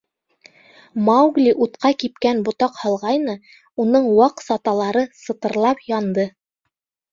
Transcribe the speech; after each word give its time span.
Маугли 1.09 1.53
утҡа 1.65 1.91
кипкән 2.05 2.41
ботаҡ 2.47 2.81
һалғайны, 2.85 3.37
уның 3.85 4.09
ваҡ 4.23 4.43
саталары 4.49 5.07
сытырлап 5.27 5.87
янды. 5.95 6.29